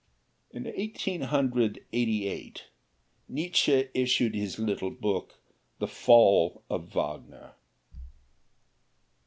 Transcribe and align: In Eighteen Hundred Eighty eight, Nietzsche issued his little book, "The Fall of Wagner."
In 0.49 0.65
Eighteen 0.65 1.21
Hundred 1.21 1.85
Eighty 1.93 2.25
eight, 2.25 2.63
Nietzsche 3.29 3.89
issued 3.93 4.33
his 4.33 4.57
little 4.57 4.89
book, 4.89 5.39
"The 5.77 5.87
Fall 5.87 6.63
of 6.71 6.85
Wagner." 6.95 7.53